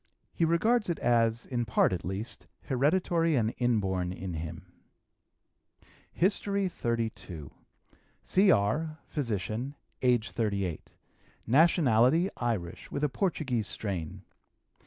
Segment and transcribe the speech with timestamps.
[0.33, 4.73] He regards it as, in part, at least, hereditary and inborn in him.
[6.13, 7.49] HISTORY XXXII.
[8.23, 10.95] C.R., physician; age 38.
[11.45, 14.23] Nationality, Irish, with a Portuguese strain.